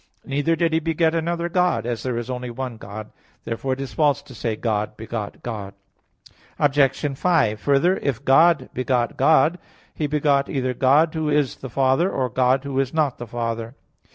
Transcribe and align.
Neither 0.25 0.55
did 0.55 0.73
He 0.73 0.79
beget 0.79 1.13
another 1.13 1.47
God; 1.47 1.85
as 1.85 2.01
there 2.01 2.17
is 2.17 2.27
only 2.27 2.49
one 2.49 2.77
God. 2.77 3.11
Therefore 3.43 3.73
it 3.73 3.81
is 3.81 3.93
false 3.93 4.23
to 4.23 4.33
say, 4.33 4.55
"God 4.55 4.97
begot 4.97 5.43
God." 5.43 5.75
Obj. 6.57 7.13
5: 7.15 7.59
Further, 7.59 7.97
if 7.97 8.25
"God 8.25 8.69
begot 8.73 9.15
God," 9.15 9.59
He 9.93 10.07
begot 10.07 10.49
either 10.49 10.73
God 10.73 11.13
who 11.13 11.29
is 11.29 11.57
the 11.57 11.69
Father, 11.69 12.09
or 12.11 12.29
God 12.29 12.63
who 12.63 12.79
is 12.79 12.95
not 12.95 13.19
the 13.19 13.27
Father. 13.27 13.75